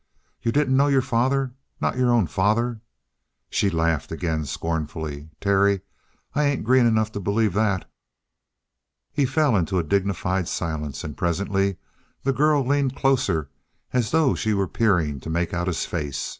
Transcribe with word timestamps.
"You 0.41 0.51
didn't 0.51 0.75
know 0.75 0.87
your 0.87 1.03
father 1.03 1.53
not 1.79 1.95
your 1.95 2.11
own 2.11 2.25
father?" 2.25 2.81
She 3.51 3.69
laughed 3.69 4.11
again 4.11 4.45
scornfully. 4.45 5.29
"Terry, 5.39 5.81
I 6.33 6.43
ain't 6.45 6.63
green 6.63 6.87
enough 6.87 7.11
to 7.11 7.19
believe 7.19 7.53
that!" 7.53 7.87
He 9.11 9.27
fell 9.27 9.55
into 9.55 9.77
a 9.77 9.83
dignified 9.83 10.47
silence, 10.47 11.03
and 11.03 11.15
presently 11.15 11.77
the 12.23 12.33
girl 12.33 12.65
leaned 12.65 12.95
closer, 12.95 13.51
as 13.93 14.09
though 14.09 14.33
she 14.33 14.55
were 14.55 14.67
peering 14.67 15.19
to 15.19 15.29
make 15.29 15.53
out 15.53 15.67
his 15.67 15.85
face. 15.85 16.29